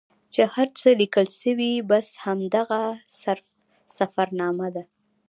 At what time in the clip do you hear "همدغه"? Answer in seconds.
2.23-2.81